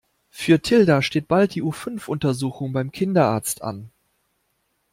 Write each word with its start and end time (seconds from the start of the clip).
Für 0.31 0.59
Tilda 0.59 1.03
steht 1.03 1.27
bald 1.27 1.53
die 1.53 1.61
U-Fünf 1.61 2.07
Untersuchung 2.07 2.73
beim 2.73 2.91
Kinderarzt 2.91 3.61
an. 3.61 3.91